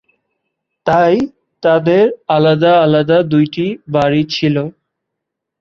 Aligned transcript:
তাই 0.85 1.15
তাদের 1.63 2.05
আলাদা 2.27 2.73
আলাদা 2.85 3.17
দুইটি 3.31 3.65
বাড়ি 3.93 4.21
ছিল। 4.29 4.55